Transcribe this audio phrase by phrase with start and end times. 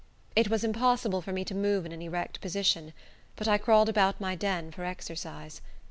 [0.35, 2.91] It was impossible for me to move in an erect position,
[3.35, 5.61] but I crawled about my den for exercise.